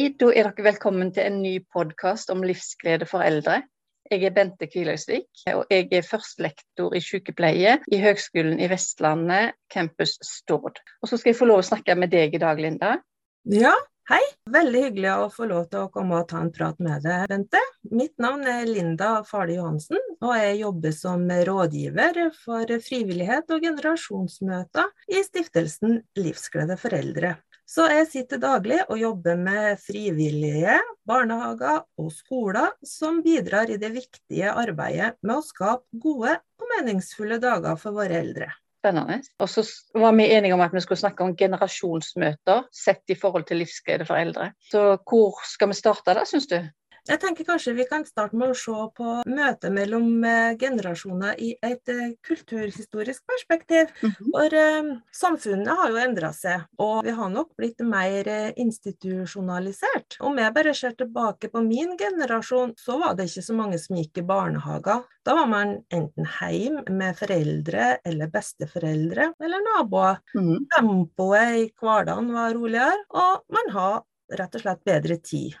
[0.00, 3.58] Hei, da er dere velkommen til en ny podkast om livsglede for eldre.
[4.08, 10.14] Jeg er Bente Kviløysvik, og jeg er førstelektor i sykepleie i Høgskolen i Vestlandet, campus
[10.24, 10.80] Stord.
[11.02, 12.94] Og så skal jeg få lov å snakke med deg i dag, Linda.
[13.52, 13.74] Ja,
[14.08, 14.22] hei.
[14.48, 17.60] Veldig hyggelig å få lov til å komme og ta en prat med deg, Bente.
[17.92, 25.12] Mitt navn er Linda Farli Johansen, og jeg jobber som rådgiver for frivillighet og generasjonsmøter
[25.12, 27.36] i stiftelsen Livsglede for eldre.
[27.70, 30.74] Så jeg sitter daglig og jobber med frivillige,
[31.06, 37.38] barnehager og skoler som bidrar i det viktige arbeidet med å skape gode og meningsfulle
[37.42, 38.50] dager for våre eldre.
[38.80, 39.20] Spennende.
[39.38, 39.62] Og så
[40.02, 44.08] var vi enige om at vi skulle snakke om generasjonsmøter sett i forhold til livsglede
[44.08, 44.50] for eldre.
[44.72, 46.58] Så hvor skal vi starte da, syns du?
[47.10, 51.48] Jeg tenker kanskje vi kan starte med å se på møtet mellom eh, generasjoner i
[51.66, 53.90] et eh, kulturhistorisk perspektiv.
[54.02, 54.28] Mm -hmm.
[54.34, 60.16] For uh, samfunnet har jo endra seg, og vi har nok blitt mer institusjonalisert.
[60.20, 63.96] Om jeg bare ser tilbake på min generasjon, så var det ikke så mange som
[63.96, 65.02] gikk i barnehager.
[65.24, 70.16] Da var man enten hjemme med foreldre eller besteforeldre eller naboer.
[70.34, 70.66] Mm -hmm.
[70.76, 74.02] Tempoet i hverdagen var roligere, og man har
[74.38, 75.54] rett og slett bedre tid.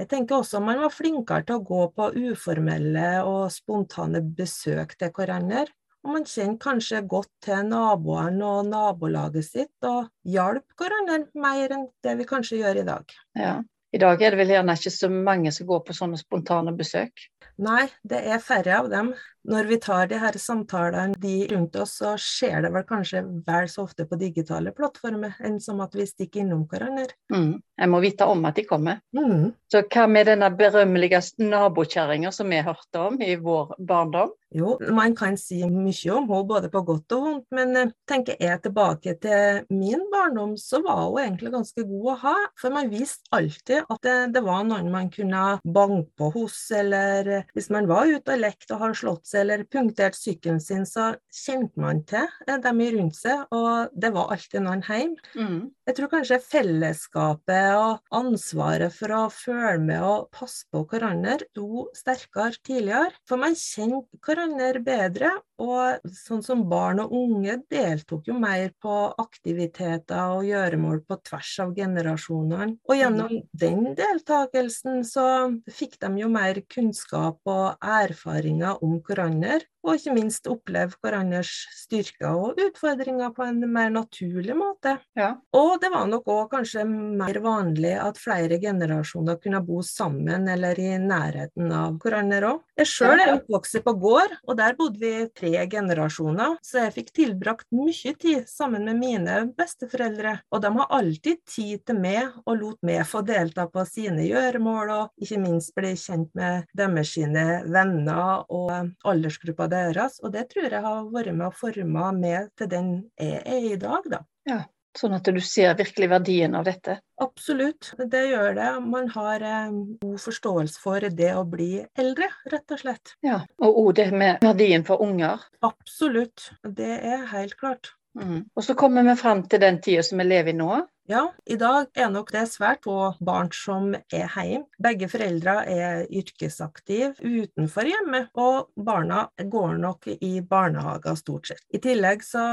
[0.00, 5.12] Jeg tenker også man var flinkere til å gå på uformelle og spontane besøk til
[5.14, 5.68] hverandre.
[6.04, 11.86] Og man kjenner kanskje godt til naboene og nabolaget sitt, og hjalp hverandre mer enn
[12.04, 13.14] det vi kanskje gjør i dag.
[13.38, 13.54] Ja.
[13.94, 17.28] I dag er det vel gjerne ikke så mange som går på sånne spontane besøk?
[17.62, 19.12] Nei, det er færre av dem
[19.50, 23.68] når vi tar de her samtalene de rundt oss, så skjer det vel kanskje vel
[23.70, 27.12] så ofte på digitale plattformer enn som at vi stikker innom hverandre.
[27.32, 27.60] Mm.
[27.74, 29.02] Jeg må vite om at de kommer.
[29.16, 29.50] Mm.
[29.70, 34.32] Så hva med denne berømmelige nabokjerringa som vi hørte om i vår barndom?
[34.54, 38.38] Jo, man kan si mye om henne, både på godt og vondt, men eh, tenker
[38.38, 42.34] jeg tilbake til min barndom, så var hun egentlig ganske god å ha.
[42.60, 47.32] For man visste alltid at det, det var noen man kunne banke på hos, eller
[47.40, 51.12] eh, hvis man var ute og lekte og har slått eller punktert sykkelen sin, så
[51.32, 55.32] kjente man til eh, dem rundt seg, og det var alltid noen hjemme.
[55.34, 55.58] Mm.
[55.88, 61.86] Jeg tror kanskje fellesskapet og ansvaret for å følge med og passe på hverandre sto
[61.96, 63.12] sterkere tidligere.
[63.28, 65.32] For man kjente hverandre bedre,
[65.62, 71.52] og sånn som barn og unge deltok jo mer på aktiviteter og gjøremål på tvers
[71.64, 72.78] av generasjonene.
[72.88, 75.26] Og gjennom den deltakelsen så
[75.70, 82.32] fikk de jo mer kunnskap og erfaringer om hverandre og ikke minst oppleve hverandres styrker
[82.32, 84.96] og utfordringer på en mer naturlig måte.
[85.18, 85.34] Ja.
[85.56, 90.78] Og det var nok òg kanskje mer vanlig at flere generasjoner kunne bo sammen eller
[90.80, 92.62] i nærheten av hverandre òg.
[92.80, 97.12] Jeg sjøl er oppvokst på gård, og der bodde vi tre generasjoner, så jeg fikk
[97.14, 100.38] tilbrakt mye tid sammen med mine besteforeldre.
[100.50, 104.94] Og de har alltid tid til meg og lot meg få delta på sine gjøremål,
[104.94, 110.20] og ikke minst bli kjent med deres venner og aldersgruppa deres.
[110.22, 113.80] Og det tror jeg har vært med og forma meg til den jeg er i
[113.80, 114.22] dag, da.
[114.48, 114.62] Ja,
[114.94, 117.00] Sånn at du ser virkelig verdien av dette?
[117.22, 118.68] Absolutt, det gjør det.
[118.86, 119.72] Man har eh,
[120.04, 123.16] god forståelse for det å bli eldre, rett og slett.
[123.26, 125.42] Ja, Og òg det med verdien for unger?
[125.66, 127.90] Absolutt, det er helt klart.
[128.14, 128.44] Mm.
[128.54, 130.84] Og så kommer vi fram til den tida som vi lever i nå.
[131.06, 134.64] Ja, i dag er nok det svært få barn som er hjemme.
[134.80, 141.60] Begge foreldre er yrkesaktive utenfor hjemmet, og barna går nok i barnehager stort sett.
[141.76, 142.44] I tillegg så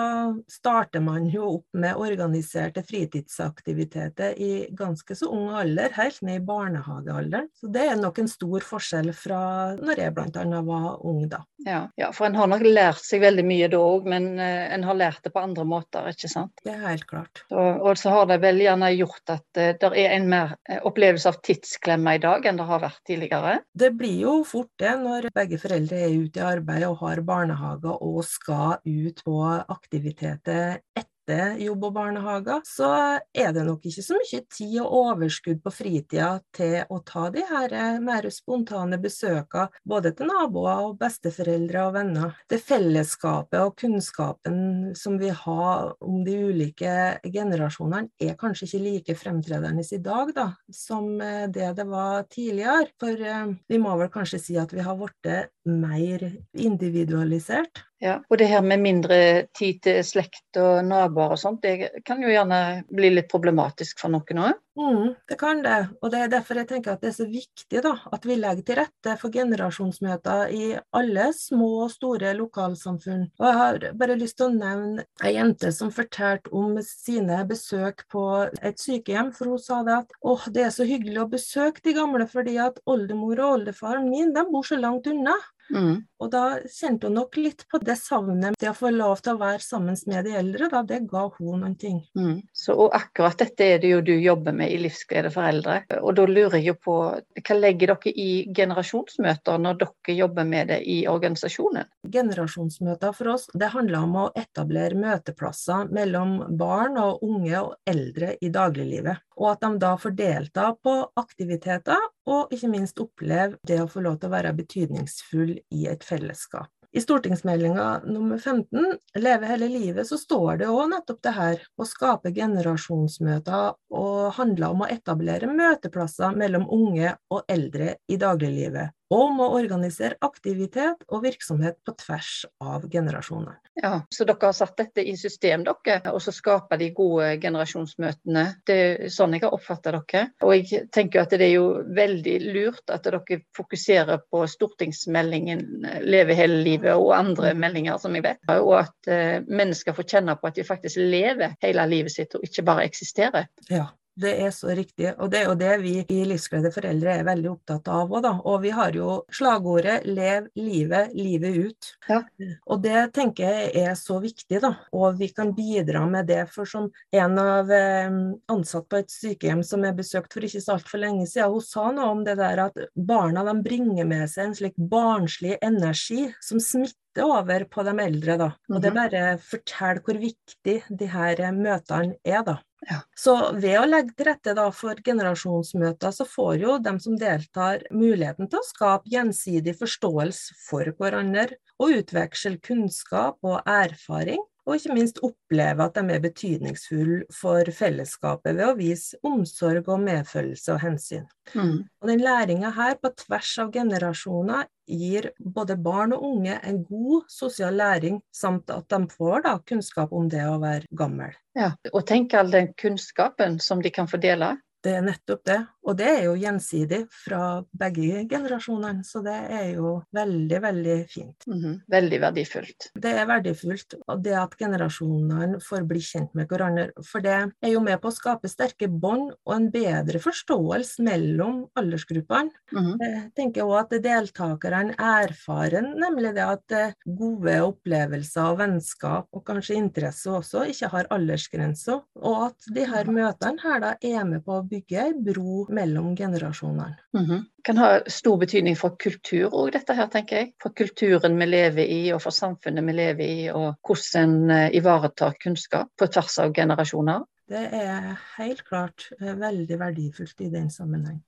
[0.52, 6.46] starter man jo opp med organiserte fritidsaktiviteter i ganske så ung alder, helt ned i
[6.52, 7.48] barnehagealderen.
[7.56, 9.42] Så det er nok en stor forskjell fra
[9.80, 10.62] når jeg bl.a.
[10.68, 11.46] var ung da.
[11.64, 14.84] Ja, ja, for en har nok lært seg veldig mye da òg, men uh, en
[14.84, 16.52] har lært det på andre måter, ikke sant?
[16.66, 17.46] Det er helt klart.
[17.48, 20.80] Så, og så har det vel gjerne gjort at uh, det er en mer uh,
[20.90, 23.60] opplevelse av tidsklemme i dag enn det har vært tidligere?
[23.74, 27.96] Det blir jo fort det når begge foreldre er ute i arbeid og har barnehage
[28.00, 29.40] og skal ut på
[29.78, 34.94] aktiviteter etter etter jobb og barnehager, så er det nok ikke så mye tid og
[35.02, 40.88] overskudd på fritida til å ta de her eh, mer spontane besøkene, både til naboer
[40.88, 42.36] og besteforeldre og venner.
[42.50, 49.18] Det fellesskapet og kunnskapen som vi har om de ulike generasjonene, er kanskje ikke like
[49.20, 52.92] fremtredende i dag da, som eh, det det var tidligere.
[53.02, 55.32] For eh, vi må vel kanskje si at vi har blitt
[55.68, 56.28] mer
[56.58, 57.86] individualisert.
[58.02, 59.18] Ja, og det her med mindre
[59.54, 64.10] tid til slekt og naboer og sånt, det kan jo gjerne bli litt problematisk for
[64.10, 64.58] noen òg?
[64.80, 67.84] Mm, det kan det, og det er derfor jeg tenker at det er så viktig
[67.84, 73.28] da, at vi legger til rette for generasjonsmøter i alle små og store lokalsamfunn.
[73.38, 78.08] Og Jeg har bare lyst til å nevne ei jente som fortalte om sine besøk
[78.10, 78.26] på
[78.64, 79.34] et sykehjem.
[79.36, 82.58] For hun sa det at åh, det er så hyggelig å besøke de gamle, fordi
[82.64, 85.36] at oldemor og oldefaren min de bor så langt unna.
[85.72, 86.02] Mm.
[86.22, 89.42] Og da kjente hun nok litt på det savnet, det å få lov til å
[89.42, 90.70] være sammen med de eldre.
[90.70, 92.02] Da, det ga hun noen ting.
[92.18, 92.44] Mm.
[92.54, 95.80] Så, og akkurat dette er det jo du jobber med i Livsglede for eldre.
[96.02, 96.98] Og da lurer jeg jo på,
[97.42, 101.90] hva legger dere i generasjonsmøter når dere jobber med det i organisasjonen?
[102.12, 108.36] Generasjonsmøter for oss, det handler om å etablere møteplasser mellom barn og unge og eldre
[108.42, 109.26] i dagliglivet.
[109.42, 111.98] Og at de da får delta på aktiviteter,
[112.30, 116.70] og ikke minst oppleve det å få lov til å være betydningsfull i et fellesskap.
[116.92, 121.62] I stortingsmeldinga nummer 15, Leve hele livet, så står det òg nettopp det her.
[121.80, 128.92] Å skape generasjonsmøter og handler om å etablere møteplasser mellom unge og eldre i dagliglivet
[129.12, 133.58] om å organisere aktivitet og virksomhet på tvers av generasjoner.
[133.82, 138.46] Ja, Så dere har satt dette i system, dere, og så skaper de gode generasjonsmøtene.
[138.68, 140.24] Det er sånn jeg har oppfattet dere.
[140.46, 145.64] Og jeg tenker at det er jo veldig lurt at dere fokuserer på stortingsmeldingen
[146.06, 150.36] Leve hele livet og andre meldinger som jeg vet, og at uh, mennesker får kjenne
[150.40, 153.50] på at de faktisk lever hele livet sitt og ikke bare eksisterer.
[153.72, 153.90] Ja,
[154.22, 157.50] det er så riktig, og det er jo det vi i Livsglede foreldre er veldig
[157.52, 158.34] opptatt av òg, da.
[158.48, 161.92] Og vi har jo slagordet 'Lev livet, livet ut'.
[162.10, 162.22] Ja.
[162.66, 164.74] Og det tenker jeg er så viktig, da.
[164.94, 166.46] Og vi kan bidra med det.
[166.52, 168.10] For som en av eh,
[168.52, 171.92] ansatte på et sykehjem som jeg besøkte for ikke så altfor lenge siden, hun sa
[171.92, 176.62] noe om det der at barna de bringer med seg en slik barnslig energi som
[176.62, 178.50] smitter over på de eldre, da.
[178.72, 182.60] Og det er bare forteller hvor viktig de her møtene er, da.
[182.90, 182.98] Ja.
[183.18, 188.50] Så ved å legge til rette for generasjonsmøter, så får jo de som deltar muligheten
[188.50, 195.20] til å skape gjensidig forståelse for hverandre, og utveksle kunnskap og erfaring og ikke minst
[195.26, 201.26] oppleve at de er betydningsfulle for fellesskapet ved å vise omsorg og medfølelse og hensyn.
[201.56, 201.82] Mm.
[202.02, 207.30] Og den læringa her på tvers av generasjoner gir både barn og unge en god
[207.32, 211.34] sosial læring, samt at de får da, kunnskap om det å være gammel.
[211.58, 214.56] Ja, Og tenk all den kunnskapen som de kan fordele.
[214.82, 215.60] Det er nettopp det.
[215.82, 217.42] Og det er jo gjensidig fra
[217.78, 221.48] begge generasjonene, så det er jo veldig, veldig fint.
[221.48, 221.76] Mm -hmm.
[221.88, 222.92] Veldig verdifullt.
[222.94, 226.92] Det er verdifullt, og det at generasjonene får bli kjent med hverandre.
[227.04, 231.68] For det er jo med på å skape sterke bånd og en bedre forståelse mellom
[231.76, 232.52] aldersgruppene.
[232.72, 232.98] Mm -hmm.
[233.02, 239.46] Jeg tenker òg at deltakerne erfarer nemlig det at eh, gode opplevelser og vennskap, og
[239.46, 242.02] kanskje interesse også, ikke har aldersgrenser.
[242.16, 246.16] Og at de her møtene her da er med på å bygge ei bro mellom
[246.16, 246.98] generasjonene.
[247.14, 247.44] Mm -hmm.
[247.64, 250.54] Kan ha stor betydning for kultur òg, dette her, tenker jeg.
[250.62, 254.76] For kulturen vi lever i, og for samfunnet vi lever i, og hvordan en eh,
[254.78, 257.24] ivaretar kunnskap på tvers av generasjoner.
[257.52, 261.22] Det er helt klart eh, veldig verdifullt i den sammenheng.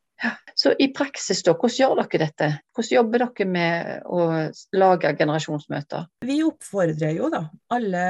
[0.56, 2.50] Så i praksis, da, hvordan gjør dere dette?
[2.76, 4.20] Hvordan jobber dere med å
[4.78, 6.06] lage generasjonsmøter?
[6.26, 7.42] Vi oppfordrer jo da
[7.74, 8.04] alle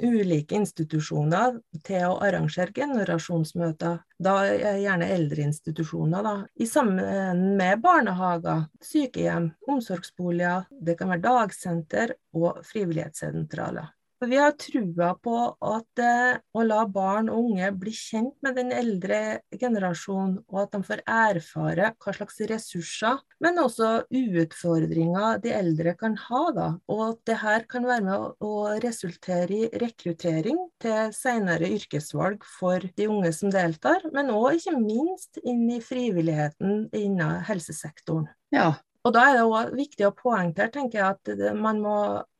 [0.00, 4.00] ulike institusjoner til å arrangere generasjonsmøter.
[4.20, 4.34] Da
[4.80, 6.34] gjerne eldreinstitusjoner, da.
[6.56, 13.92] I sammen med barnehager, sykehjem, omsorgsboliger, det kan være dagsenter og frivillighetssentraler.
[14.20, 15.34] Vi har trua på
[15.64, 20.74] at eh, å la barn og unge bli kjent med den eldre generasjonen, og at
[20.74, 26.42] de får erfare hva slags ressurser, men også utfordringer de eldre kan ha.
[26.52, 26.68] Da.
[26.92, 28.52] Og at det her kan være med å
[28.84, 35.40] resultere i rekruttering til senere yrkesvalg for de unge som deltar, men òg ikke minst
[35.40, 38.28] inn i frivilligheten innen helsesektoren.
[38.52, 41.94] Ja, og Da er det også viktig å poengtere tenker jeg, at man må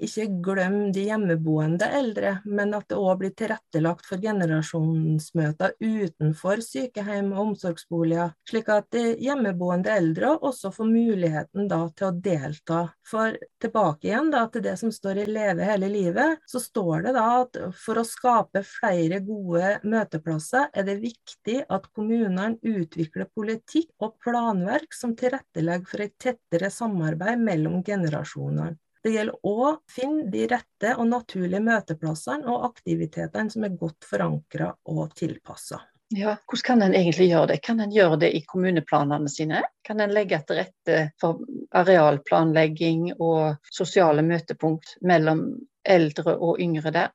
[0.05, 7.31] ikke glemme de hjemmeboende eldre, men at det òg blir tilrettelagt for generasjonsmøter utenfor sykehjem
[7.33, 12.83] og omsorgsboliger, slik at de hjemmeboende eldre også får muligheten da, til å delta.
[13.09, 17.17] For tilbake igjen da, til det som står i Leve hele livet, så står det
[17.17, 23.95] da at for å skape flere gode møteplasser er det viktig at kommunene utvikler politikk
[24.05, 28.76] og planverk som tilrettelegger for et tett tettere samarbeid mellom generasjonene.
[29.02, 34.04] Det gjelder òg å finne de rette og naturlige møteplassene og aktivitetene som er godt
[34.04, 35.80] forankra og tilpassa.
[36.11, 37.61] Ja, Hvordan kan en egentlig gjøre det?
[37.62, 39.62] Kan en gjøre det i kommuneplanene sine?
[39.87, 41.40] Kan en legge til rette for
[41.71, 45.47] arealplanlegging og sosiale møtepunkt mellom
[45.87, 47.10] eldre og yngre der?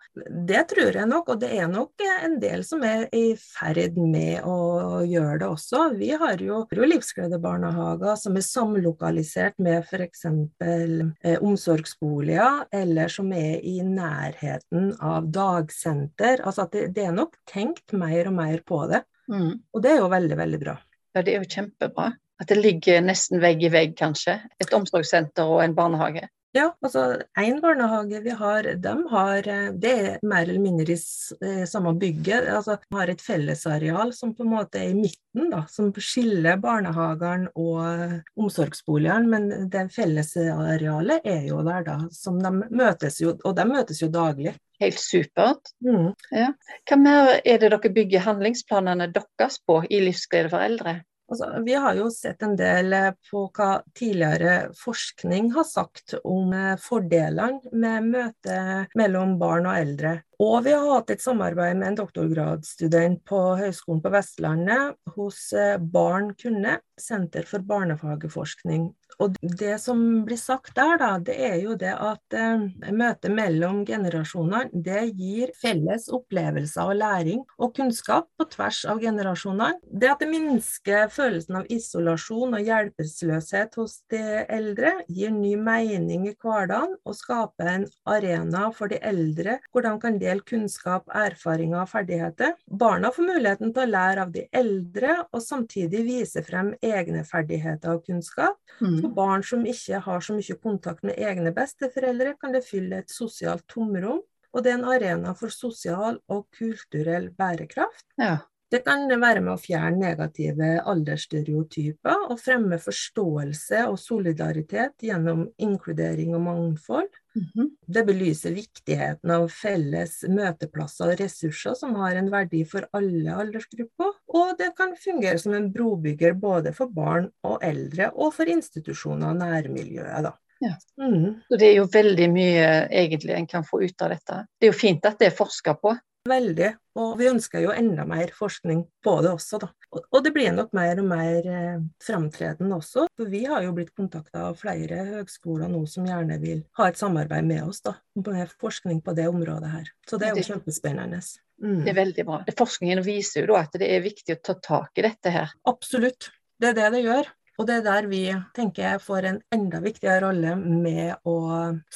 [0.48, 4.46] Det tror jeg nok, og det er nok en del som er i ferd med
[4.48, 5.84] å gjøre det også.
[6.00, 10.26] Vi har jo, jo livsgledebarnehager som er samlokalisert med f.eks.
[10.26, 16.44] Eh, omsorgsboliger, eller som er i nærheten av dagsenter.
[16.46, 19.06] Altså at det, det er nok tenkt mer og mer på det.
[19.32, 19.58] Mm.
[19.74, 20.78] Og det er jo veldig, veldig bra.
[21.16, 22.14] Ja, det er jo kjempebra.
[22.42, 24.42] At det ligger nesten vegg i vegg, kanskje.
[24.60, 26.28] Et omsorgssenter og en barnehage.
[26.56, 27.02] Ja, altså
[27.36, 31.00] én barnehage vi har, de har eh, Det er mer eller mindre i
[31.44, 32.48] eh, samme bygget.
[32.48, 37.52] altså har et fellesareal som på en måte er i midten, da, som skiller barnehagene
[37.60, 39.28] og omsorgsboligene.
[39.34, 41.98] Men det fellesarealet er jo der, da.
[42.12, 44.56] som de møtes jo, Og de møtes jo daglig.
[44.80, 45.74] Helt supert.
[45.84, 46.14] Mm.
[46.32, 46.54] Ja.
[46.88, 51.02] Hva mer er det dere bygger handlingsplanene deres på i Livsglede for eldre?
[51.26, 56.54] Altså, vi har jo sett en del eh, på hva tidligere forskning har sagt om
[56.54, 60.20] eh, fordelene med møtet mellom barn og eldre.
[60.44, 65.80] Og vi har hatt et samarbeid med en doktorgradsstudent på Høgskolen på Vestlandet hos eh,
[65.80, 68.92] Barn kunne, Senter for barnefageforskning.
[69.24, 73.84] Og det som blir sagt der, da, det er jo det at eh, møtet mellom
[73.88, 79.80] generasjonene det gir felles opplevelser og læring og kunnskap på tvers av generasjonene.
[79.86, 86.28] Det at det minsker følelsen av isolasjon og hjelpeløshet hos de eldre, gir ny mening
[86.30, 91.84] i hverdagen og skaper en arena for de eldre hvor de kan dele kunnskap, erfaringer
[91.84, 92.56] og ferdigheter.
[92.68, 97.96] Barna får muligheten til å lære av de eldre og samtidig vise frem egne ferdigheter
[97.96, 98.60] og kunnskap.
[98.82, 99.05] Mm.
[99.06, 103.14] For barn som ikke har så mye kontakt med egne besteforeldre, kan det fylle et
[103.14, 104.24] sosialt tomrom,
[104.56, 108.08] og det er en arena for sosial og kulturell bærekraft.
[108.18, 108.40] Ja.
[108.72, 116.34] Det kan være med å fjerne negative aldersstereotyper og fremme forståelse og solidaritet gjennom inkludering
[116.36, 117.12] og mangfold.
[117.36, 117.70] Mm -hmm.
[117.88, 124.12] Det belyser viktigheten av felles møteplasser og ressurser som har en verdi for alle aldersgrupper.
[124.28, 129.28] Og det kan fungere som en brobygger både for barn og eldre, og for institusjoner
[129.28, 130.24] og nærmiljøet.
[130.24, 130.32] da.
[130.60, 130.74] Ja.
[130.98, 131.42] Mm.
[131.48, 134.46] Så det er jo veldig mye egentlig en kan få ut av dette.
[134.60, 135.96] Det er jo fint at det er forska på.
[136.26, 136.72] Veldig.
[136.98, 139.70] Og vi ønsker jo enda mer forskning på det også, da.
[139.96, 143.06] Og det blir nok mer og mer fremtredende framtredende også.
[143.16, 147.00] For vi har jo blitt kontakta av flere høgskoler nå som gjerne vil ha et
[147.00, 147.98] samarbeid med oss, da.
[148.18, 149.92] Med forskning på det området her.
[150.10, 151.22] Så det er jo kjempespennende.
[151.62, 151.82] Mm.
[151.84, 152.40] Det er veldig bra.
[152.64, 155.54] Forskningen viser jo da at det er viktig å ta tak i dette her.
[155.70, 156.32] Absolutt.
[156.60, 157.30] Det er det det gjør.
[157.56, 158.24] Og det er der vi
[158.56, 161.38] tenker jeg får en enda viktigere rolle med å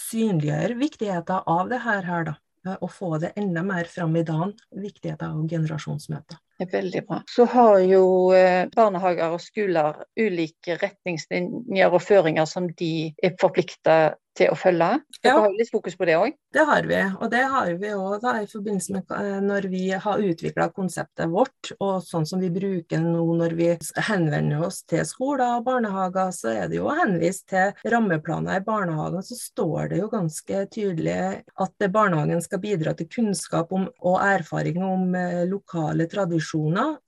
[0.07, 2.35] synliggjøre viktigheten av det her, her da
[2.67, 6.39] å få det enda mer fram i dagen, viktigheten av generasjonsmøter.
[6.59, 7.21] Er veldig bra.
[7.31, 8.03] Så har jo
[8.35, 13.99] eh, barnehager og skoler ulike retningslinjer og føringer som de er forplikta
[14.39, 14.89] til å følge.
[15.19, 15.41] Dere ja.
[15.43, 16.35] har litt fokus på det òg?
[16.53, 20.23] Det har vi, og det har vi òg i forbindelse med eh, når vi har
[20.29, 23.69] utvikla konseptet vårt, og sånn som vi bruker nå når vi
[24.09, 29.25] henvender oss til skoler og barnehager, så er det jo henvist til rammeplaner i barnehagen,
[29.25, 31.19] så står det jo ganske tydelig
[31.65, 36.48] at barnehagen skal bidra til kunnskap om, og erfaring om eh, lokale tradisjoner,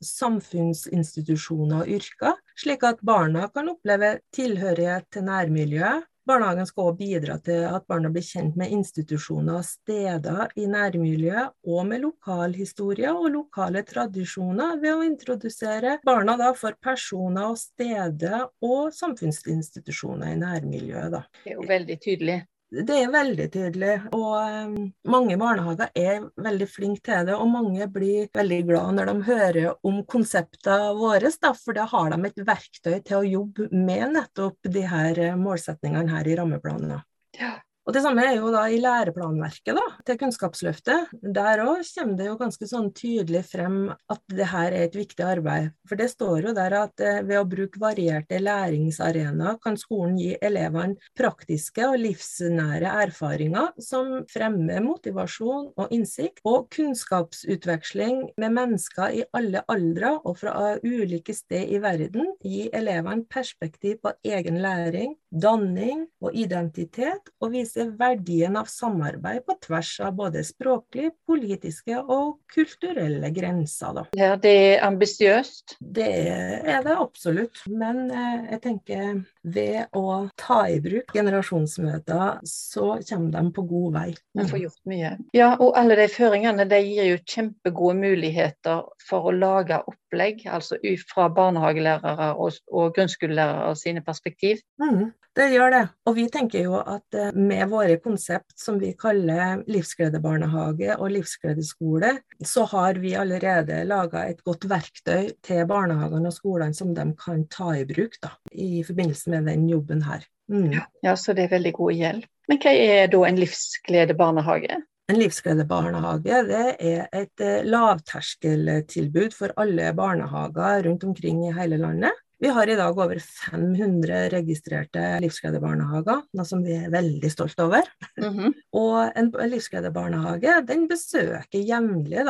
[0.05, 7.35] samfunnsinstitusjoner og yrker, slik at barna kan oppleve tilhørighet til nærmiljøet, Barnehagen skal også bidra
[7.41, 13.31] til at barna blir kjent med institusjoner og steder i nærmiljøet, og med lokalhistorie og
[13.33, 21.17] lokale tradisjoner, ved å introdusere barna for personer og steder og samfunnsinstitusjoner i nærmiljøet.
[21.17, 21.25] Da.
[21.41, 22.37] Det er jo veldig tydelig.
[22.71, 24.75] Det er veldig tydelig, og um,
[25.11, 27.35] mange barnehager er veldig flinke til det.
[27.35, 32.13] Og mange blir veldig glad når de hører om konseptene våre, da, for da har
[32.13, 37.01] de et verktøy til å jobbe med nettopp de her eh, målsetningene her i rammeplanen.
[37.35, 37.57] Ja.
[37.81, 41.15] Og Det samme er jo da i læreplanverket da, til Kunnskapsløftet.
[41.33, 45.25] Der òg kommer det jo ganske sånn tydelig frem at det her er et viktig
[45.25, 45.71] arbeid.
[45.89, 50.35] For det står jo der at eh, ved å bruke varierte læringsarenaer kan skolen gi
[50.37, 59.25] elevene praktiske og livsnære erfaringer som fremmer motivasjon og innsikt, og kunnskapsutveksling med mennesker i
[59.33, 66.05] alle aldre og fra ulike steder i verden gi elevene perspektiv på egen læring, danning
[66.21, 73.31] og identitet, og viser verdien av samarbeid på tvers av både språklige, politiske og kulturelle
[73.33, 73.95] grenser.
[73.97, 74.05] Da.
[74.17, 75.77] Ja, det er ambisiøst?
[75.79, 77.63] Det er det absolutt.
[77.69, 83.95] Men eh, jeg tenker ved å ta i bruk generasjonsmøter, så kommer de på god
[83.97, 84.07] vei.
[84.37, 85.13] Vi får gjort mye.
[85.35, 90.79] Ja, og alle de føringene de gir jo kjempegode muligheter for å lage opplegg, altså
[90.83, 94.61] ut fra barnehagelærere og, og grunnskolelærere sine perspektiv.
[94.81, 95.83] Mm, det gjør det.
[96.09, 102.17] Og vi tenker jo at eh, med våre konsept som vi kaller livsgledebarnehage og livsgledeskole,
[102.43, 107.45] så har vi allerede laga et godt verktøy til barnehagene og skolene som de kan
[107.51, 110.23] ta i bruk da, i forbindelse med den jobben her.
[110.51, 110.79] Mm.
[111.03, 112.29] Ja, så det er veldig god hjelp.
[112.51, 114.81] Men hva er da en livsgledebarnehage?
[115.11, 122.20] En livsgledebarnehage det er et eh, lavterskeltilbud for alle barnehager rundt omkring i hele landet.
[122.41, 127.85] Vi har i dag over 500 registrerte livsgledebarnehager, noe som vi er veldig stolt over.
[128.17, 128.53] Mm -hmm.
[128.71, 132.25] og en livsgledebarnehage den besøker jevnlig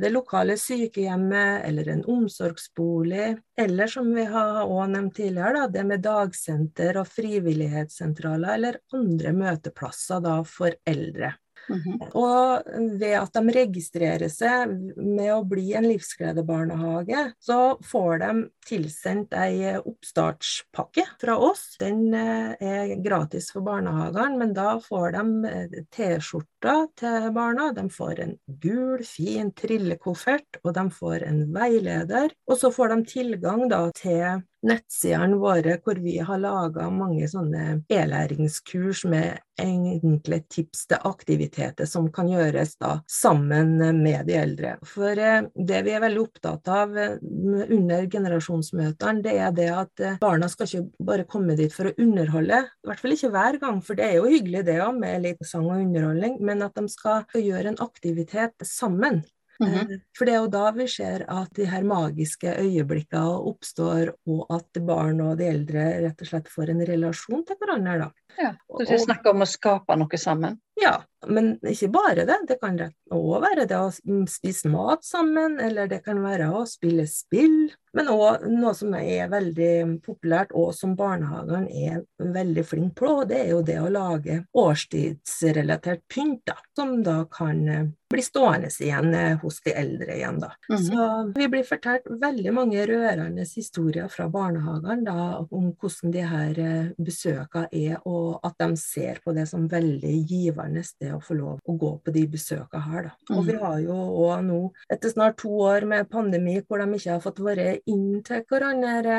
[0.00, 5.84] det lokale sykehjemmet eller en omsorgsbolig, eller som vi har også nevnt tidligere, da, det
[5.86, 11.34] med dagsenter og frivillighetssentraler eller andre møteplasser da, for eldre.
[11.70, 12.10] -hmm.
[12.18, 18.32] Og ved at de registrerer seg med å bli en livsgledebarnehage, så får de
[18.66, 21.76] tilsendt ei oppstartspakke fra oss.
[21.80, 27.70] Den eh, er gratis for barnehagene, men da får de eh, T-skjorter til barna.
[27.76, 32.34] De får en gul, fin trillekoffert, og de får en veileder.
[32.50, 37.82] Og så får de tilgang da til nettsidene våre hvor vi har laga mange sånne
[37.90, 44.74] e-læringskurs med enkle tips til aktiviteter som kan gjøres da sammen med de eldre.
[44.88, 50.04] For eh, det vi er veldig opptatt av eh, under generasjonsmøtene, det er det at
[50.04, 53.60] eh, barna skal ikke bare komme dit for å underholde, i hvert fall ikke hver
[53.62, 56.76] gang, for det er jo hyggelig det òg med litt sang og underholdning, men at
[56.78, 59.22] de skal gjøre en aktivitet sammen.
[59.60, 60.00] Mm -hmm.
[60.16, 64.82] For det er jo da vi ser at de her magiske øyeblikkene oppstår, og at
[64.86, 67.98] barn og de eldre rett og slett får en relasjon til hverandre.
[67.98, 68.10] da.
[68.38, 70.58] Ja, Så du snakker om å skape noe sammen?
[70.80, 72.38] Ja, men ikke bare det.
[72.48, 72.78] Det kan
[73.12, 73.90] òg være det å
[74.30, 77.72] spise mat sammen, eller det kan være å spille spill.
[77.96, 83.40] Men òg noe som er veldig populært, og som barnehagene er veldig flinke på, det
[83.42, 89.14] er jo det å lage årstidsrelatert pynt, da, som da kan eh, bli stående igjen
[89.14, 90.52] eh, hos de eldre igjen, da.
[90.70, 90.86] Mm -hmm.
[90.86, 96.58] Så vi blir fortalt veldig mange rørende historier fra barnehagene da, om hvordan de her
[96.58, 101.36] eh, besøkene er, og at de ser på det som veldig givende sted å få
[101.38, 103.10] lov å gå på de besøkene her.
[103.10, 103.36] Da.
[103.36, 103.62] Og vi mm.
[103.64, 104.60] har jo òg nå,
[104.92, 109.18] etter snart to år med pandemi hvor de ikke har fått være inn til hverandre,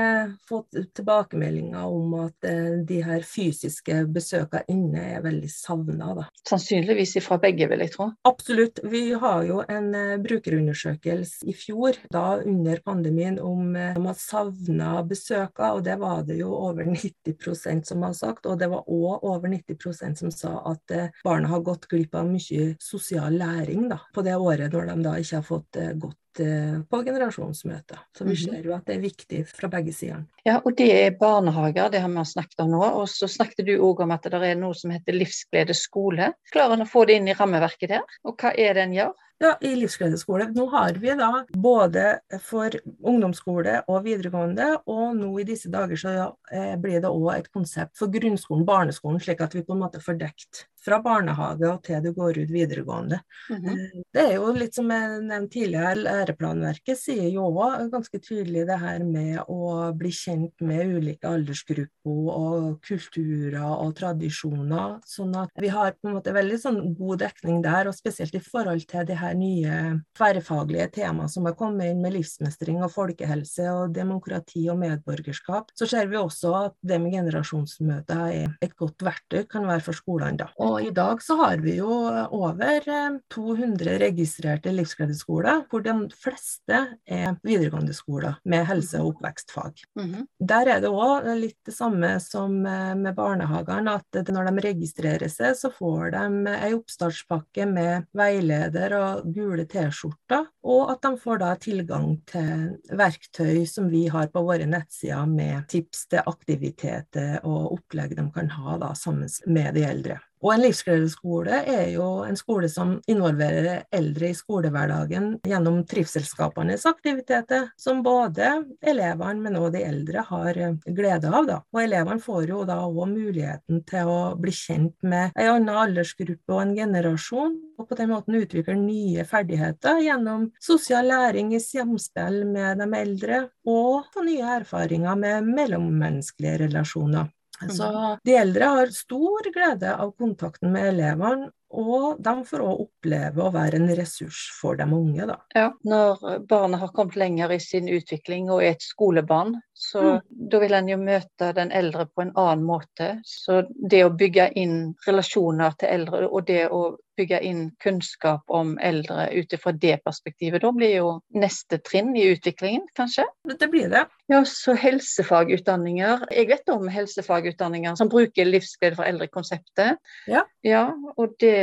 [0.49, 6.11] fått tilbakemeldinger om at eh, de her fysiske besøkene inne er veldig savna.
[6.47, 8.09] Sannsynligvis fra begge, vil jeg tro.
[8.27, 8.81] Absolutt.
[8.91, 14.17] Vi har jo en uh, brukerundersøkelse i fjor, da under pandemien, om uh, de har
[14.17, 18.49] savna besøkene, og det var det jo over 90% som har sagt.
[18.49, 22.29] Og det var òg over 90% som sa at uh, barna har gått glipp av
[22.29, 26.47] mye sosial læring da, på det året når de da ikke har fått godt gått
[26.47, 27.99] uh, på generasjonsmøter.
[28.17, 28.37] Så vi mhm.
[28.37, 30.25] ser jo at det er viktig fra begge sider.
[30.43, 32.83] Ja, og det er barnehager, det har vi snakket om nå.
[33.01, 36.33] Og så snakket du òg om at det er noe som heter Livsglede skole.
[36.51, 38.17] Klarer en å få det inn i rammeverket der?
[38.23, 39.13] Og hva er det en gjør?
[39.41, 40.45] Ja, i livsgledeskole.
[40.53, 42.03] Nå har vi da både
[42.45, 46.11] for ungdomsskole og videregående, og nå i disse dager så
[46.53, 50.03] eh, blir det òg et konsept for grunnskolen, barneskolen, slik at vi på en måte
[50.03, 53.19] får dekt fra barnehage og til du går ut videregående.
[53.49, 54.03] Mm -hmm.
[54.13, 58.79] Det er jo litt som jeg nevnte tidligere, læreplanverket sier jo òg ganske tydelig det
[58.79, 64.99] her med å bli kjent med ulike aldersgrupper og kulturer og tradisjoner.
[65.05, 68.39] Sånn at vi har på en måte veldig sånn god dekning der, og spesielt i
[68.39, 69.77] forhold til de her nye
[70.17, 75.87] tverrfaglige tema som har kommet inn med livsmestring og folkehelse og demokrati og medborgerskap, så
[75.89, 80.39] ser vi også at det med generasjonsmøter er et godt verktøy, kan være for skolene
[80.41, 80.49] da.
[80.61, 82.87] Og i dag så har vi jo over
[83.31, 89.85] 200 eh, registrerte livsgledeskoler, hvor de fleste er videregående skoler med helse- og oppvekstfag.
[89.99, 90.25] Mm -hmm.
[90.39, 95.29] Der er det òg litt det samme som eh, med barnehagene, at når de registrerer
[95.29, 101.41] seg, så får de ei oppstartspakke med veileder og gule T-skjorter, og at de får
[101.41, 107.77] da tilgang til verktøy som vi har på våre nettsider med tips til aktiviteter og
[107.77, 110.19] opplegg de kan ha da sammen med de eldre.
[110.41, 117.67] Og en livsgledeskole er jo en skole som involverer eldre i skolehverdagen gjennom trivselsskapernes aktiviteter,
[117.77, 118.49] som både
[118.81, 121.45] elevene, men også de eldre har eh, glede av.
[121.49, 121.59] Da.
[121.73, 126.55] Og elevene får jo da òg muligheten til å bli kjent med en annen aldersgruppe
[126.55, 132.41] og en generasjon, og på den måten utvikle nye ferdigheter gjennom sosial læring i samspill
[132.49, 137.29] med de eldre, og få nye erfaringer med mellommenneskelige relasjoner.
[137.69, 143.43] Så de eldre har stor glede av kontakten med elevene, og de får òg oppleve
[143.45, 145.27] å være en ressurs for de unge.
[145.29, 145.37] Da.
[145.55, 150.19] Ja, når barnet har kommet lenger i sin utvikling og er et skolebarn, så mm.
[150.51, 153.13] da vil en jo møte den eldre på en annen måte.
[153.25, 156.83] Så det å bygge inn relasjoner til eldre, og det å
[157.17, 162.27] bygge inn kunnskap om eldre ut ifra det perspektivet, da blir jo neste trinn i
[162.31, 163.25] utviklingen, kanskje?
[163.49, 164.05] Det blir det.
[164.31, 166.27] Ja, så helsefagutdanninger.
[166.31, 169.99] Jeg vet om helsefagutdanninger som bruker livsglede for eldre-konseptet.
[170.31, 170.45] Ja.
[170.65, 170.85] ja.
[171.17, 171.55] Og det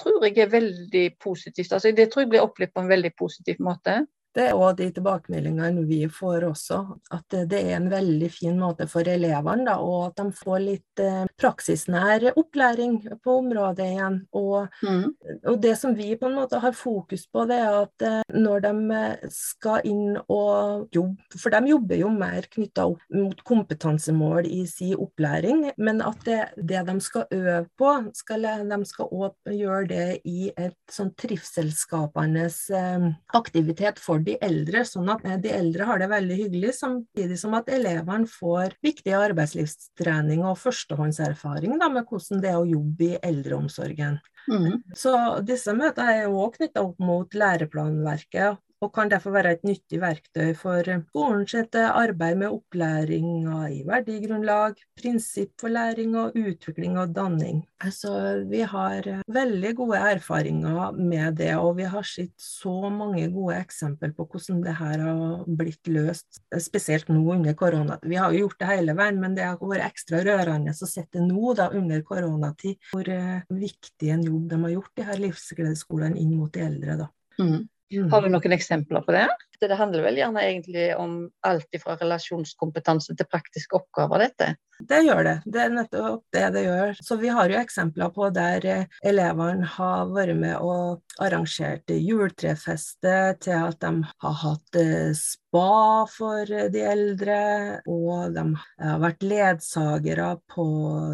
[0.00, 1.72] tror jeg er veldig positivt.
[1.72, 4.02] Altså, det tror jeg blir opplevd på en veldig positiv måte.
[4.32, 6.78] Det er òg de tilbakemeldingene vi får også,
[7.12, 11.02] at det er en veldig fin måte for elevene, da, og at de får litt
[11.04, 14.16] eh, praksisnær opplæring på området igjen.
[14.38, 15.04] Og, mm.
[15.50, 18.64] og, det som vi på en måte har fokus på, det er at eh, når
[18.64, 19.00] de
[19.34, 24.96] skal inn og jobbe, for de jobber jo mer knytta opp mot kompetansemål i sin
[24.96, 30.08] opplæring, men at det, det de skal øve på, skal, de skal òg gjøre det
[30.28, 36.10] i et sånn trivselsskapende eh, aktivitet for de eldre, sånn at de eldre har det
[36.12, 42.52] veldig hyggelig, samtidig som at elevene får viktig arbeidslivstrening og førstehåndserfaring da, med hvordan det
[42.52, 44.20] er å jobbe i eldreomsorgen.
[44.50, 44.82] Mm.
[44.98, 45.14] Så
[45.46, 50.52] disse møtene er òg knytta opp mot læreplanverket og kan derfor være et nyttig verktøy
[50.58, 57.62] for skolens arbeid med opplæringa i verdigrunnlag, prinsipp for læring og utvikling og danning.
[57.82, 63.58] Altså, vi har veldig gode erfaringer med det, og vi har sett så mange gode
[63.58, 67.98] eksempler på hvordan det her har blitt løst, spesielt nå under korona.
[68.02, 71.06] Vi har jo gjort det hele veien, men det har vært ekstra rørende å se
[71.12, 75.22] det nå da, under koronatid, hvor uh, viktig en jobb de har gjort, de her
[75.26, 76.98] livsgledesskolene inn mot de eldre.
[77.04, 77.10] da.
[77.40, 77.62] Mm.
[77.92, 78.10] Mm.
[78.12, 79.28] Har du noen eksempler på det?
[79.62, 84.54] Det handler vel gjerne egentlig om alt fra relasjonskompetanse til praktiske oppgaver, dette?
[84.82, 85.34] Det gjør det.
[85.46, 86.94] Det er nettopp det det gjør.
[87.04, 93.14] Så vi har jo eksempler på der eh, elevene har vært med og arrangert juletrefeste
[93.44, 93.92] til at de
[94.24, 97.38] har hatt eh, spa for de eldre,
[97.86, 98.46] og de
[98.82, 100.66] har vært ledsagere på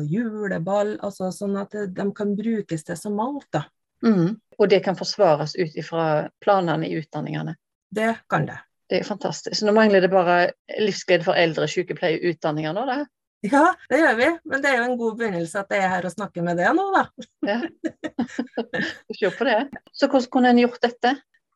[0.09, 3.67] juleball, altså sånn at de kan brukes til så mangt, da.
[4.05, 4.39] Mm.
[4.59, 7.55] Og det kan forsvares ut ifra planene i utdanningene.
[7.95, 8.59] Det kan det.
[8.89, 9.63] Det er fantastisk.
[9.67, 10.39] Nå mangler det bare
[10.81, 12.99] livsglede for eldre sykepleierutdanninger nå, da?
[13.47, 14.29] Ja, det gjør vi.
[14.51, 16.73] Men det er jo en god begynnelse at jeg er her og snakker med det
[16.75, 17.05] nå, da.
[17.47, 17.59] Ja.
[19.19, 19.61] Se på det.
[19.93, 21.15] Så hvordan kunne en gjort dette?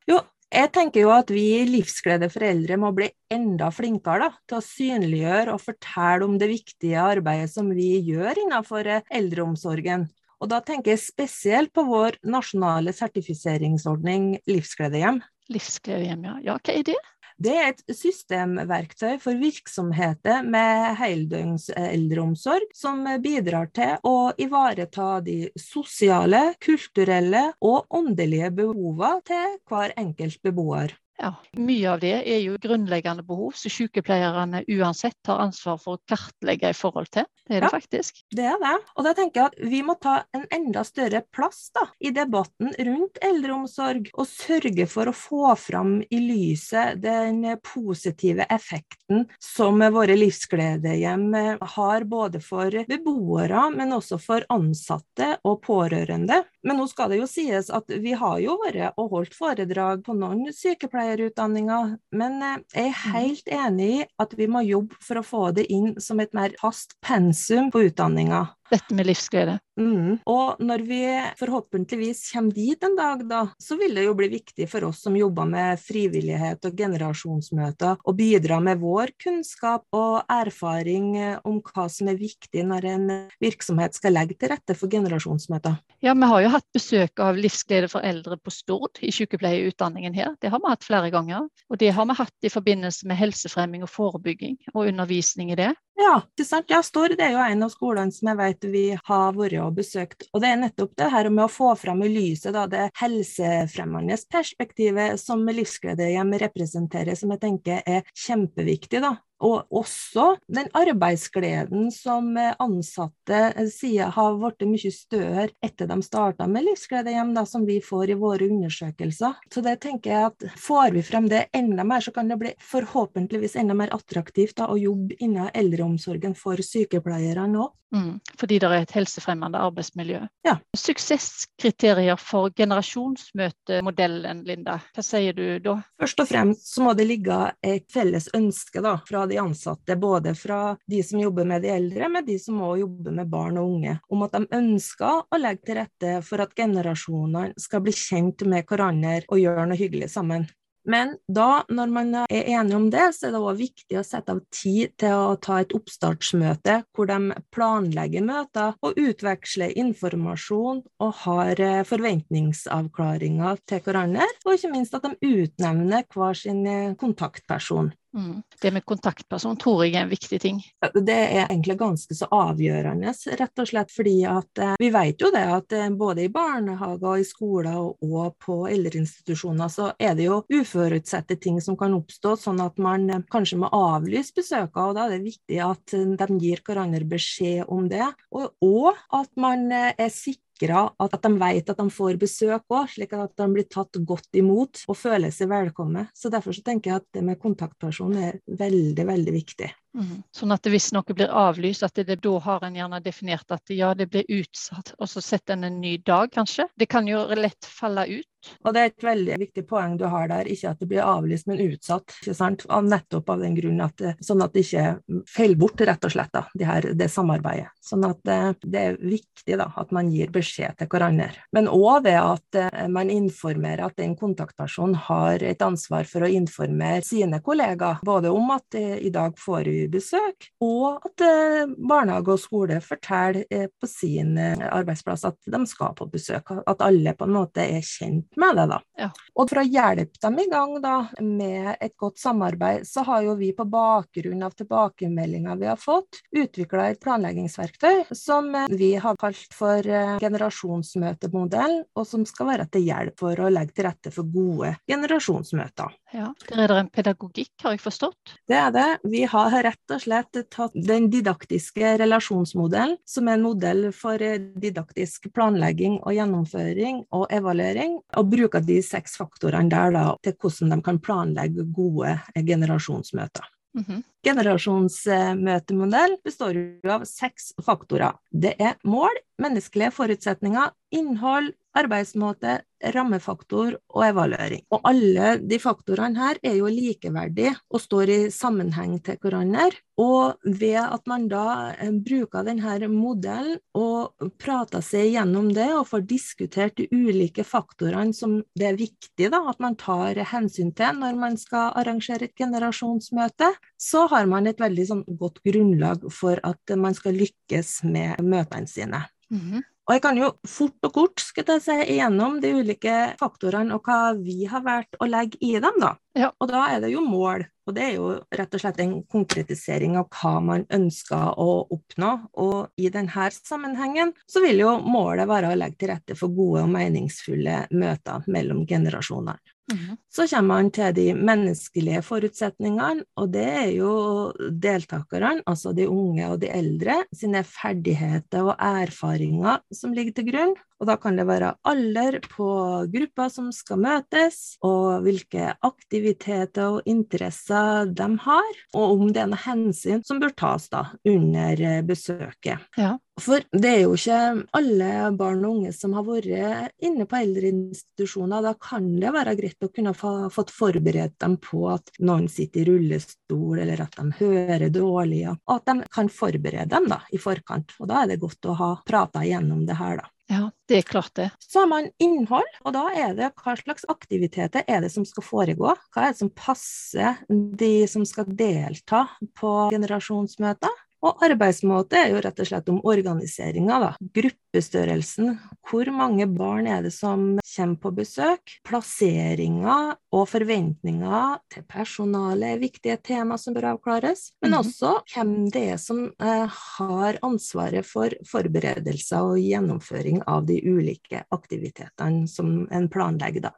[0.08, 0.20] Jo,
[0.52, 4.58] jeg tenker jo at vi i Livsglede for eldre må bli enda flinkere da, til
[4.58, 10.04] å synliggjøre og fortelle om det viktige arbeidet som vi gjør innenfor eldreomsorgen.
[10.42, 15.20] Og da tenker jeg spesielt på vår nasjonale sertifiseringsordning Livsgledehjem.
[15.54, 16.38] Livsgledehjem, ja.
[16.42, 16.98] Ja, hva er det?
[17.42, 25.38] Det er et systemverktøy for virksomheter med heldøgns eldreomsorg, som bidrar til å ivareta de
[25.58, 30.94] sosiale, kulturelle og åndelige behovene til hver enkelt beboer.
[31.20, 36.02] Ja, Mye av det er jo grunnleggende behov som sykepleierne uansett har ansvar for å
[36.08, 37.26] kartlegge i forhold til.
[37.46, 38.22] Det er det ja, faktisk.
[38.32, 38.72] Det er det.
[38.96, 42.72] Og da tenker jeg at vi må ta en enda større plass da, i debatten
[42.88, 50.16] rundt eldreomsorg, og sørge for å få fram i lyset den positive effekten som våre
[50.18, 51.28] livsgledehjem
[51.76, 56.42] har både for beboere, men også for ansatte og pårørende.
[56.62, 60.14] Men nå skal det jo sies at vi har jo vært og holdt foredrag på
[60.14, 63.16] noen sykepleierutdanninger, men jeg er mm.
[63.16, 66.54] helt enig i at vi må jobbe for å få det inn som et mer
[66.60, 68.46] fast pensum pensum på utdanninga.
[68.72, 69.58] Dette med livsglede.
[69.80, 70.18] Mm.
[70.28, 71.00] Og når vi
[71.38, 75.16] forhåpentligvis kommer dit en dag, da, så vil det jo bli viktig for oss som
[75.16, 81.14] jobber med frivillighet og generasjonsmøter, å bidra med vår kunnskap og erfaring
[81.48, 83.06] om hva som er viktig når en
[83.42, 85.76] virksomhet skal legge til rette for generasjonsmøter.
[86.02, 90.32] Ja, vi har jo hatt besøk av Livsglede for eldre på Stord i sykepleierutdanningen her.
[90.40, 91.48] Det har vi hatt flere ganger.
[91.68, 95.72] Og det har vi hatt i forbindelse med helsefremming og forebygging og undervisning i det.
[96.00, 96.72] Ja, ikke sant?
[96.72, 100.28] Ja, Stord er jo en av skolene som jeg vet vi har vært og besøkt.
[100.32, 104.18] Og det er nettopp det her med å få fram i lyset da, det helsefremmende
[104.32, 109.02] perspektivet som Livsgledehjem representerer, som jeg tenker er kjempeviktig.
[109.02, 109.16] da.
[109.42, 113.40] Og også den arbeidsgleden som ansatte
[113.72, 118.18] sier har blitt mye større etter de starta med Livsgledehjem, da, som vi får i
[118.20, 119.40] våre undersøkelser.
[119.52, 122.54] Så det tenker jeg at får vi frem det enda mer, så kan det bli
[122.62, 127.72] forhåpentligvis enda mer attraktivt da, å jobbe innen eldreomsorgen for sykepleierne òg.
[127.92, 130.22] Mm, fordi det er et helsefremmende arbeidsmiljø.
[130.46, 130.54] Ja.
[130.78, 135.76] Suksesskriterier for generasjonsmøtemodellen, Linda, hva sier du da?
[136.00, 140.36] Først og fremst så må det ligge et felles ønske da, fra de ansatte, både
[140.38, 143.76] fra de som jobber med de eldre, med de som òg jobber med barn og
[143.76, 148.44] unge, om at de ønsker å legge til rette for at generasjonene skal bli kjent
[148.48, 150.50] med hverandre og gjøre noe hyggelig sammen.
[150.84, 154.34] Men da, når man er enige om det, så er det òg viktig å sette
[154.34, 161.14] av tid til å ta et oppstartsmøte hvor de planlegger møter og utveksler informasjon og
[161.22, 167.92] har eh, forventningsavklaringer til hverandre, og ikke minst at de utnevner hver sin eh, kontaktperson.
[168.14, 168.42] Mm.
[168.60, 170.58] Det med kontaktperson tror jeg er en viktig ting.
[170.94, 175.30] Det er egentlig ganske så avgjørende, rett og slett fordi at eh, vi vet jo
[175.32, 180.42] det at eh, både i barnehager, i skoler og, på eldreinstitusjoner så er det jo
[180.52, 185.08] uforutsette ting som kan oppstå, sånn at man eh, kanskje må avlyse besøker, og da
[185.08, 190.51] er det viktig at de gir hverandre beskjed om det, og at man er sikker
[190.62, 193.96] sikra at, at, de vet at de får besøk òg, slik at de blir tatt
[194.06, 196.08] godt imot og føler seg velkomne.
[196.14, 199.70] Så Derfor så tenker jeg at det med kontaktperson er veldig, veldig viktig.
[199.92, 200.22] Mm.
[200.32, 203.92] Sånn at hvis noe blir avlyst, at det, da har en gjerne definert at ja,
[203.94, 206.68] det blir utsatt, og så setter en en ny dag, kanskje.
[206.76, 208.28] Det kan jo lett falle ut.
[208.66, 211.46] Og det er et veldig viktig poeng du har der, ikke at det blir avlyst,
[211.46, 212.14] men utsatt.
[212.22, 212.64] ikke sant?
[212.72, 216.32] Av nettopp av den grunn at sånn at det ikke faller bort, rett og slett,
[216.34, 217.70] da, det, her, det samarbeidet.
[217.82, 221.30] Sånn at det, det, er viktig da, at man gir beskjed til hverandre.
[221.54, 226.30] Men òg det at eh, man informerer at den kontaktpersonen har et ansvar for å
[226.30, 231.70] informere sine kollegaer, både om at eh, i dag får vi besøk, og at eh,
[231.76, 236.52] barnehage og skole forteller eh, på sin eh, arbeidsplass at de skal på besøk.
[236.68, 238.66] At alle på en måte er kjent med det.
[238.72, 238.80] da.
[238.98, 239.08] Ja.
[239.34, 243.36] Og for å hjelpe dem i gang da, med et godt samarbeid, så har jo
[243.40, 249.56] vi på bakgrunn av tilbakemeldinger vi har fått, utvikla et planleggingsverktøy som vi har kalt
[249.56, 249.86] for
[250.22, 255.96] generasjonsmøtemodellen, og som skal være til hjelp for å legge til rette for gode generasjonsmøter.
[256.12, 258.34] Ja, Der er det en pedagogikk, har jeg forstått?
[258.48, 258.88] Det er det.
[259.08, 264.20] Vi har rett og slett tatt den didaktiske relasjonsmodellen, som er en modell for
[264.60, 270.76] didaktisk planlegging og gjennomføring og evaluering, og bruker de seks faktorene der da, til hvordan
[270.76, 273.48] de kan planlegge gode generasjonsmøter.
[273.74, 274.02] Mm -hmm.
[274.22, 278.12] Generasjonsmøtemodell består av seks faktorer.
[278.30, 282.60] Det er mål, menneskelige forutsetninger, innhold, arbeidsmåte,
[282.94, 284.64] rammefaktor og evaluering.
[284.74, 289.70] Og alle de faktorene her er jo likeverdige og står i sammenheng til hverandre.
[290.02, 295.86] Og ved at man da eh, bruker denne modellen og prater seg gjennom det og
[295.90, 300.98] får diskutert de ulike faktorene som det er viktig da, at man tar hensyn til
[300.98, 306.40] når man skal arrangere et generasjonsmøte, så har man et veldig sånn, godt grunnlag for
[306.42, 309.06] at man skal lykkes med møtene sine.
[309.32, 309.62] Mm -hmm.
[309.92, 313.84] Og jeg kan jo fort og kort skal jeg si, igjennom de ulike faktorene og
[313.84, 315.76] hva vi har valgt å legge i dem.
[315.82, 315.90] da.
[316.18, 316.28] Ja.
[316.40, 319.96] Og da er det jo mål, og det er jo rett og slett en konkretisering
[320.00, 322.10] av hva man ønsker å oppnå.
[322.42, 326.66] Og i denne sammenhengen så vil jo målet være å legge til rette for gode
[326.66, 329.38] og meningsfulle møter mellom generasjonene.
[329.72, 329.96] Mm.
[330.10, 333.92] Så kommer man til de menneskelige forutsetningene, og det er jo
[334.36, 340.56] deltakerne, altså de unge og de eldre, sine ferdigheter og erfaringer som ligger til grunn.
[340.82, 342.48] Og da kan det være alder på
[342.90, 349.30] gruppa som skal møtes, og hvilke aktiviteter og interesser de har, og om det er
[349.30, 352.66] noen hensyn som bør tas da under besøket.
[352.74, 352.96] Ja.
[353.20, 354.18] For det er jo ikke
[354.56, 358.42] alle barn og unge som har vært inne på eldreinstitusjoner.
[358.42, 362.64] Da kan det være greit å kunne få fått forberedt dem på at noen sitter
[362.64, 367.20] i rullestol, eller at de hører dårlig, og at de kan forberede dem da, i
[367.20, 367.76] forkant.
[367.78, 370.08] Og da er det godt å ha prata gjennom det her, da.
[370.32, 371.26] Ja, det er klart det.
[371.44, 375.26] Så har man innhold, og da er det hva slags aktiviteter er det som skal
[375.26, 375.74] foregå?
[375.92, 379.04] Hva er det som passer de som skal delta
[379.36, 380.72] på generasjonsmøter?
[381.02, 383.90] Og arbeidsmåte er jo rett og slett om organiseringa, da.
[384.14, 385.34] Gruppestørrelsen.
[385.66, 388.54] Hvor mange barn er det som kommer på besøk?
[388.66, 389.78] Plasseringa
[390.14, 394.28] og forventninger til personalet er viktige tema som bør avklares.
[394.44, 394.60] Men mhm.
[394.60, 401.24] også hvem det er som eh, har ansvaret for forberedelser og gjennomføring av de ulike
[401.34, 403.56] aktivitetene som en planlegger, da.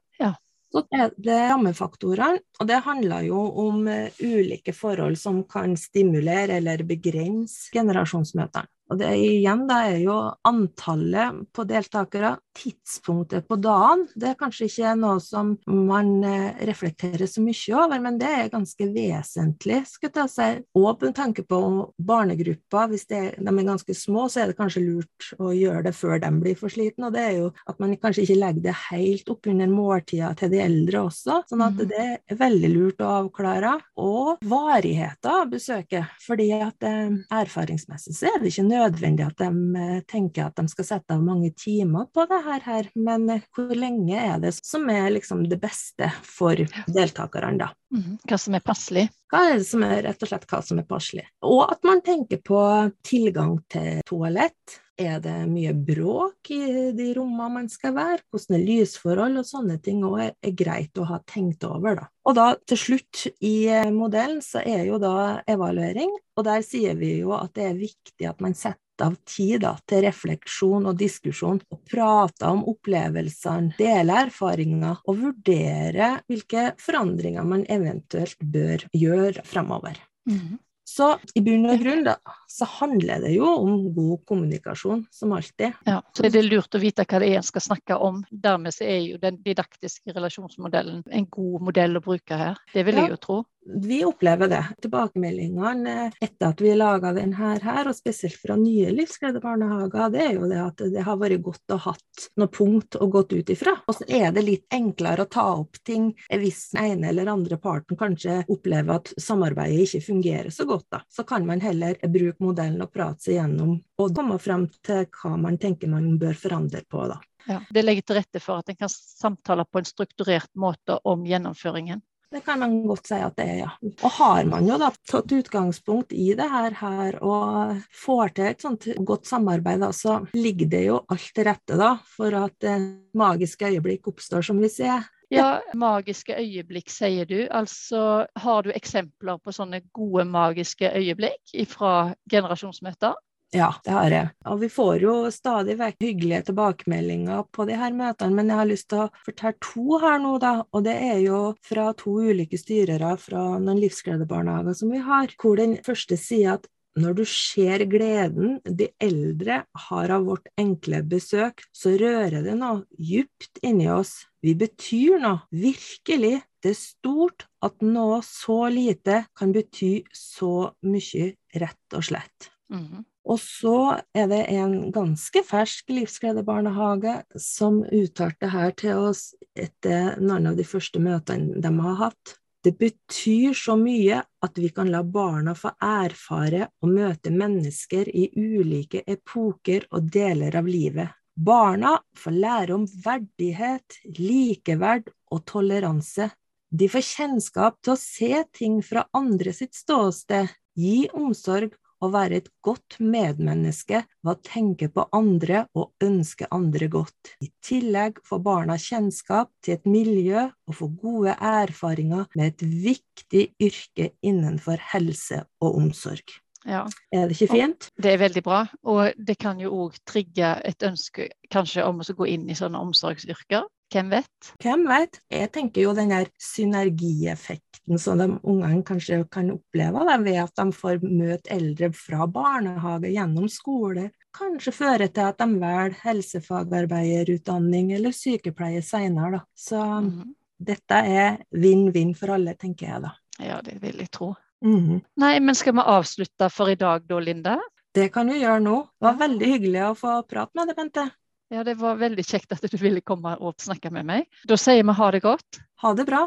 [0.74, 6.58] Så er det rammefaktorene, og det handler jo om uh, ulike forhold som kan stimulere
[6.58, 8.66] eller begrense generasjonsmøtene.
[8.92, 14.04] Og det igjen da er jo antallet på deltakere, tidspunktet på dagen.
[14.14, 18.52] Det er kanskje ikke noe som man eh, reflekterer så mye over, men det er
[18.52, 19.80] ganske vesentlig.
[19.90, 20.48] skulle jeg si.
[20.78, 21.58] Og med tanke på
[21.96, 25.94] barnegrupper, hvis det, de er ganske små, så er det kanskje lurt å gjøre det
[25.96, 27.08] før de blir for slitne.
[27.08, 30.62] Og det er jo at man kanskje ikke legger det helt oppunder måltida til de
[30.62, 31.40] eldre også.
[31.50, 31.88] Sånn at mm.
[31.90, 33.74] det er veldig lurt å avklare.
[34.04, 36.14] Og varigheten av besøket.
[36.22, 38.96] fordi at eh, erfaringsmessig så er det ikke nødvendig at
[39.38, 39.48] de
[39.80, 42.90] eh, tenker at de skal sette av mange timer på det her, her.
[42.94, 47.70] men eh, hvor lenge er det som er liksom det beste for deltakerne, da?
[47.94, 48.18] Mhm.
[48.26, 49.08] Hva som er passelig?
[49.30, 51.26] Hva er det som er rett og slett hva som er passelig?
[51.46, 52.60] Og at man tenker på
[53.06, 54.80] tilgang til toalett.
[55.00, 58.20] Er det mye bråk i de rommene man skal være?
[58.30, 62.06] Hvordan er lysforhold og sånne ting òg er, er, greit å ha tenkt over, da.
[62.28, 66.94] Og da til slutt i eh, modellen så er jo da evaluering, og der sier
[66.98, 70.98] vi jo at det er viktig at man setter av tid da, til refleksjon og
[70.98, 79.42] diskusjon, og prate om opplevelsene, dele erfaringer og vurdere hvilke forandringer man eventuelt bør gjøre
[79.48, 79.98] fremover.
[80.30, 80.60] Mm.
[80.84, 82.18] Så i bunn og grunn da,
[82.50, 85.72] så handler det jo om god kommunikasjon, som alltid.
[85.88, 88.20] Ja, så er det lurt å vite hva det er en skal snakke om.
[88.30, 92.60] Dermed så er jo den didaktiske relasjonsmodellen en god modell å bruke her.
[92.74, 94.64] Det vil jeg jo tro vi opplever det.
[94.82, 100.48] Tilbakemeldingene etter at vi laga denne her, og spesielt fra nye livsgledebarnehager, det er jo
[100.50, 103.76] det at det har vært godt å hatt noe punkt å gått ut ifra.
[103.88, 107.58] Og så er det litt enklere å ta opp ting hvis den ene eller andre
[107.60, 110.88] parten kanskje opplever at samarbeidet ikke fungerer så godt.
[110.90, 111.02] da.
[111.08, 115.36] Så kan man heller bruke modellen og prate seg gjennom og komme frem til hva
[115.40, 117.06] man tenker man bør forandre på.
[117.10, 117.20] da.
[117.46, 121.26] Ja, det legger til rette for at en kan samtale på en strukturert måte om
[121.28, 122.00] gjennomføringen.
[122.34, 123.70] Det kan man godt si at det er, ja.
[124.02, 128.64] Og har man jo da tatt utgangspunkt i det her, her og får til et
[128.64, 132.74] sånt godt samarbeid, da, så ligger det jo alt til rette da, for at det
[133.14, 135.06] magiske øyeblikk oppstår, som vi ser.
[135.30, 137.38] Ja, magiske øyeblikk, sier du.
[137.54, 141.94] Altså, har du eksempler på sånne gode magiske øyeblikk fra
[142.30, 143.14] generasjonsmøter?
[143.54, 144.30] Ja, det har jeg.
[144.50, 148.66] Og vi får jo stadig vekk hyggelige tilbakemeldinger på de her møtene, men jeg har
[148.70, 150.54] lyst til å fortelle to her nå, da.
[150.74, 155.60] Og det er jo fra to ulike styrere fra noen livsgledebarnehager som vi har, hvor
[155.60, 156.66] den første sier at
[156.98, 162.84] når du ser gleden de eldre har av vårt enkle besøk, så rører det noe
[162.98, 164.20] djupt inni oss.
[164.42, 166.36] Vi betyr noe, virkelig.
[166.62, 172.50] Det er stort at noe så lite kan bety så mye, rett og slett.
[172.70, 173.04] Mm -hmm.
[173.24, 180.50] Og så er det en ganske fersk livsgledebarnehage som uttalte her til oss etter noen
[180.50, 182.34] av de første møtene de har hatt.
[182.64, 188.30] Det betyr så mye at vi kan la barna få erfare og møte mennesker i
[188.36, 191.12] ulike epoker og deler av livet.
[191.34, 196.30] Barna får lære om verdighet, likeverd og toleranse.
[196.70, 201.74] De får kjennskap til å se ting fra andre sitt ståsted, gi omsorg
[202.04, 207.34] å være et godt medmenneske ved å tenke på andre og ønske andre godt.
[207.44, 213.44] I tillegg får barna kjennskap til et miljø og får gode erfaringer med et viktig
[213.62, 216.40] yrke innenfor helse og omsorg.
[216.64, 216.86] Ja.
[217.12, 217.90] Er det ikke fint?
[218.00, 218.64] Det er veldig bra.
[218.88, 222.80] Og det kan jo òg trigge et ønske kanskje om å gå inn i sånne
[222.80, 223.66] omsorgsyrker.
[223.94, 224.48] Hvem vet?
[224.58, 225.20] Hvem vet?
[225.30, 230.56] Jeg tenker jo den der synergieffekten som de ungene kanskje kan oppleve da, ved at
[230.58, 237.92] de får møte eldre fra barnehage gjennom skole, kanskje fører til at de velger helsefagarbeiderutdanning
[237.94, 239.44] eller sykepleie senere.
[239.54, 240.34] Så mm -hmm.
[240.58, 243.14] dette er vinn-vinn for alle, tenker jeg da.
[243.38, 244.34] Ja, det vil jeg tro.
[244.64, 245.00] Mm -hmm.
[245.16, 247.60] Nei, men skal vi avslutte for i dag da, Linda?
[247.94, 248.88] Det kan vi gjøre nå.
[249.00, 251.10] Det var veldig hyggelig å få prate med deg, Bente.
[251.52, 254.28] Ja, det var veldig kjekt at du ville komme og snakke med meg.
[254.48, 255.60] Da sier vi ha det godt.
[255.84, 256.24] Ha det bra.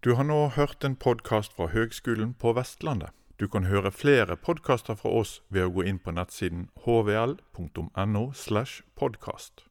[0.00, 3.12] Du har nå hørt en podkast fra Høgskolen på Vestlandet.
[3.38, 8.24] Du kan høre flere podkaster fra oss ved å gå inn på nettsiden hvl.no.
[8.34, 9.67] slash podkast.